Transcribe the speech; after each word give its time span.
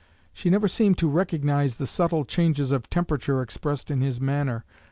She 0.33 0.49
never 0.49 0.67
seemed 0.67 0.97
to 0.97 1.07
recognize 1.07 1.75
the 1.75 1.85
subtle 1.85 2.25
changes 2.25 2.71
of 2.71 2.89
temperature 2.89 3.39
expressed 3.43 3.91
in 3.91 4.01
his 4.01 4.19
manner. 4.19 4.65